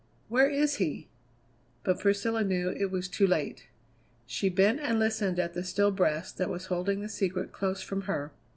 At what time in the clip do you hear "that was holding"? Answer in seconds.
6.39-7.01